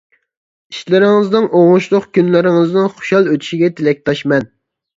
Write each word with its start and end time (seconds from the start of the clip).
ئىشلىرىڭىزنىڭ 0.73 1.45
ئوڭۇشلۇق، 1.59 2.09
كۈنلىرىڭىزنىڭ 2.17 2.89
خۇشال 2.97 3.31
ئۆتىشىگە 3.37 3.73
تىلەكداشمەن! 3.79 4.53